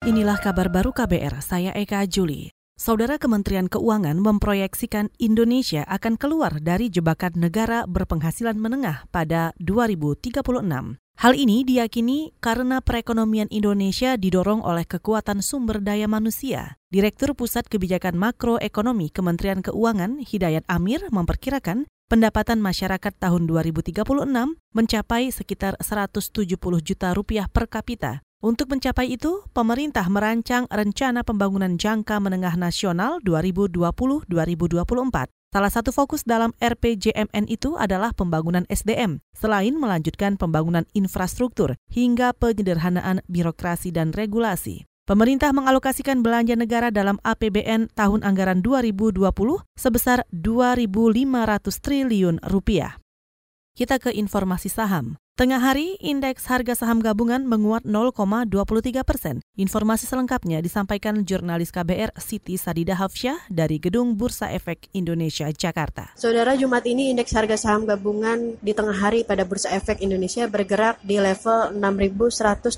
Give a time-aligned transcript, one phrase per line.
[0.00, 2.48] Inilah kabar baru KBR, saya Eka Juli.
[2.72, 10.40] Saudara Kementerian Keuangan memproyeksikan Indonesia akan keluar dari jebakan negara berpenghasilan menengah pada 2036.
[10.96, 16.80] Hal ini diyakini karena perekonomian Indonesia didorong oleh kekuatan sumber daya manusia.
[16.88, 24.00] Direktur Pusat Kebijakan Makroekonomi Kementerian Keuangan Hidayat Amir memperkirakan pendapatan masyarakat tahun 2036
[24.72, 32.16] mencapai sekitar 170 juta rupiah per kapita untuk mencapai itu, pemerintah merancang rencana pembangunan jangka
[32.24, 35.28] menengah nasional 2020-2024.
[35.52, 43.20] Salah satu fokus dalam RPJMN itu adalah pembangunan SDM, selain melanjutkan pembangunan infrastruktur hingga penyederhanaan
[43.28, 44.88] birokrasi dan regulasi.
[45.04, 49.20] Pemerintah mengalokasikan belanja negara dalam APBN tahun anggaran 2020
[49.76, 50.88] sebesar 2.500
[51.82, 52.96] triliun rupiah.
[53.76, 55.20] Kita ke informasi saham.
[55.40, 58.52] Tengah hari, indeks harga saham gabungan menguat 0,23
[59.08, 59.40] persen.
[59.56, 66.12] Informasi selengkapnya disampaikan jurnalis KBR Siti Sadida Hafsyah dari Gedung Bursa Efek Indonesia, Jakarta.
[66.12, 71.00] Saudara, Jumat ini indeks harga saham gabungan di tengah hari pada Bursa Efek Indonesia bergerak
[71.00, 72.76] di level 6.165,98,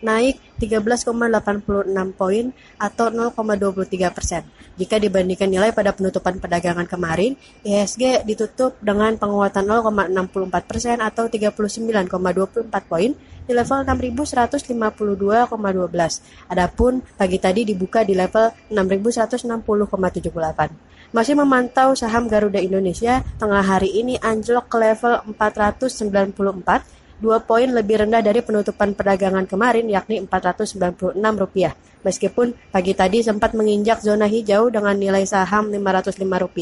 [0.00, 2.44] naik 13,86 poin
[2.80, 4.44] atau 0,23 persen.
[4.76, 7.32] Jika dibandingkan nilai pada penutupan perdagangan kemarin,
[7.64, 16.50] IHSG ditutup dengan penguatan 0,64 persen atau 39,24 poin di level 6.152,12.
[16.50, 21.14] Adapun pagi tadi dibuka di level 6.160,78.
[21.14, 28.04] Masih memantau saham Garuda Indonesia, tengah hari ini anjlok ke level 494 dua poin lebih
[28.04, 31.72] rendah dari penutupan perdagangan kemarin yakni Rp496.
[32.06, 36.58] Meskipun pagi tadi sempat menginjak zona hijau dengan nilai saham Rp505,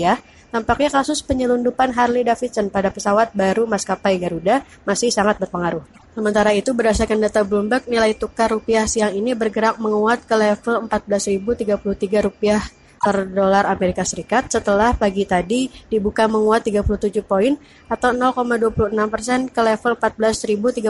[0.49, 5.85] tampaknya kasus penyelundupan Harley Davidson pada pesawat baru maskapai Garuda masih sangat berpengaruh.
[6.15, 12.84] Sementara itu, berdasarkan data Bloomberg, nilai tukar rupiah siang ini bergerak menguat ke level Rp14.033
[13.05, 17.53] per dolar Amerika Serikat setelah pagi tadi dibuka menguat 37 poin
[17.93, 20.89] atau 0,26 persen ke level 14.031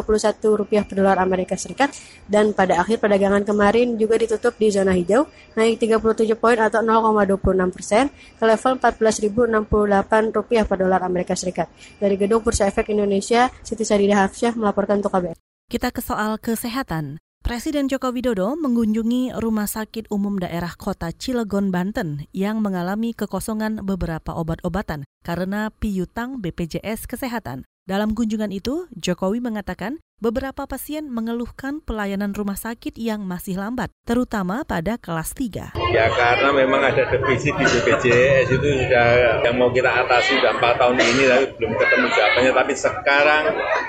[0.54, 1.90] rupiah per dolar Amerika Serikat
[2.30, 5.26] dan pada akhir perdagangan kemarin juga ditutup di zona hijau
[5.58, 11.66] naik 37 poin atau 0,26 persen ke level 14.068 rupiah per dolar Amerika Serikat.
[11.98, 15.36] Dari Gedung Bursa Efek Indonesia, Siti Sadida Hafsyah melaporkan untuk KBR.
[15.66, 17.18] Kita ke soal kesehatan.
[17.44, 24.32] Presiden Joko Widodo mengunjungi Rumah Sakit Umum Daerah Kota Cilegon, Banten yang mengalami kekosongan beberapa
[24.32, 27.68] obat-obatan karena piutang BPJS Kesehatan.
[27.84, 34.64] Dalam kunjungan itu, Jokowi mengatakan beberapa pasien mengeluhkan pelayanan rumah sakit yang masih lambat, terutama
[34.64, 35.76] pada kelas 3.
[35.92, 40.80] Ya karena memang ada defisit di BPJS itu sudah yang mau kita atasi sudah 4
[40.80, 42.52] tahun ini tapi belum ketemu jawabannya.
[42.56, 43.42] Tapi sekarang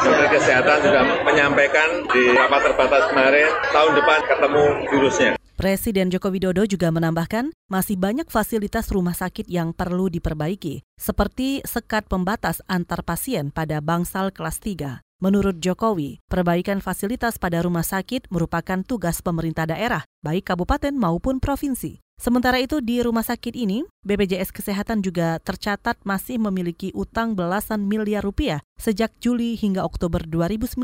[0.03, 5.31] Menteri Kesehatan sudah menyampaikan di rapat terbatas kemarin tahun depan ketemu jurusnya.
[5.65, 12.05] Presiden Joko Widodo juga menambahkan masih banyak fasilitas rumah sakit yang perlu diperbaiki, seperti sekat
[12.05, 15.01] pembatas antar pasien pada bangsal kelas 3.
[15.25, 22.04] Menurut Jokowi, perbaikan fasilitas pada rumah sakit merupakan tugas pemerintah daerah, baik kabupaten maupun provinsi.
[22.15, 28.23] Sementara itu di rumah sakit ini, BPJS Kesehatan juga tercatat masih memiliki utang belasan miliar
[28.23, 30.79] rupiah sejak Juli hingga Oktober 2019.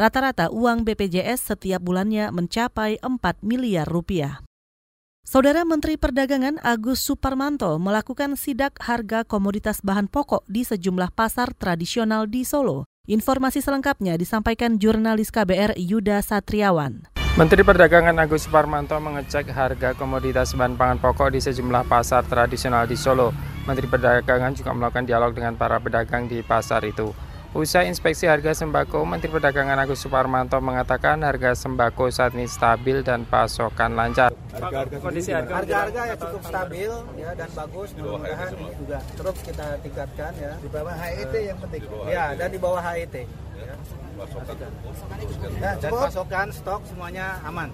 [0.00, 4.40] Rata-rata uang BPJS setiap bulannya mencapai 4 miliar rupiah.
[5.24, 12.28] Saudara Menteri Perdagangan Agus Suparmanto melakukan sidak harga komoditas bahan pokok di sejumlah pasar tradisional
[12.28, 12.84] di Solo.
[13.04, 17.13] Informasi selengkapnya disampaikan jurnalis KBR Yuda Satriawan.
[17.34, 22.94] Menteri Perdagangan Agus Suparmanto mengecek harga komoditas bahan pangan pokok di sejumlah pasar tradisional di
[22.94, 23.34] Solo.
[23.66, 27.10] Menteri Perdagangan juga melakukan dialog dengan para pedagang di pasar itu.
[27.54, 33.22] Usai inspeksi harga sembako, Menteri Perdagangan Agus Suparmanto mengatakan harga sembako saat ini stabil dan
[33.30, 34.34] pasokan lancar.
[34.50, 37.94] Harga-harga kondisi harga harga ya cukup stabil ya dan bagus.
[37.94, 40.52] Mudah-mudahan ini juga terus kita tingkatkan ya.
[40.58, 41.82] Di bawah HET yang penting.
[42.10, 43.14] Ya dan di bawah HET.
[43.22, 43.74] Ya.
[45.62, 47.70] Ya, dan pasokan stok semuanya aman.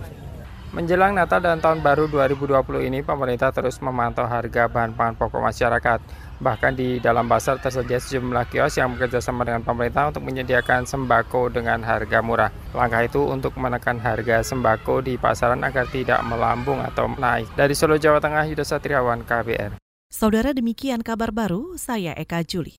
[0.76, 5.98] Menjelang Natal dan Tahun Baru 2020 ini, pemerintah terus memantau harga bahan pangan pokok masyarakat.
[6.40, 11.84] Bahkan di dalam pasar tersedia sejumlah kios yang bekerjasama dengan pemerintah untuk menyediakan sembako dengan
[11.84, 12.48] harga murah.
[12.72, 17.52] Langkah itu untuk menekan harga sembako di pasaran agar tidak melambung atau naik.
[17.52, 19.76] Dari Solo, Jawa Tengah, Yuda Satriawan, KBR.
[20.08, 22.79] Saudara demikian kabar baru, saya Eka Juli.